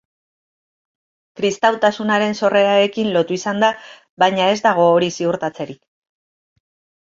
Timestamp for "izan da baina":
3.39-4.51